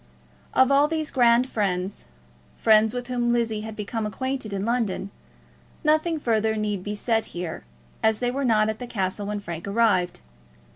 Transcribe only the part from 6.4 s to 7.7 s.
need be said here,